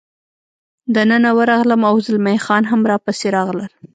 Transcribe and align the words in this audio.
دننه 0.95 1.31
ورغلم، 1.37 1.81
او 1.89 1.95
زلمی 2.05 2.37
خان 2.45 2.63
هم 2.71 2.81
را 2.89 2.97
پسې 3.05 3.27
راغلل. 3.35 3.71